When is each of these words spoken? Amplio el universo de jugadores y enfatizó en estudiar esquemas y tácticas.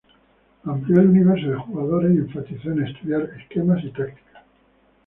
Amplio 0.63 0.99
el 0.99 1.09
universo 1.09 1.47
de 1.49 1.55
jugadores 1.57 2.15
y 2.15 2.17
enfatizó 2.17 2.71
en 2.71 2.87
estudiar 2.87 3.21
esquemas 3.39 3.83
y 3.83 3.91
tácticas. 3.91 4.41